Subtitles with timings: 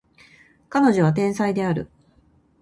[0.69, 1.87] 彼女は天才である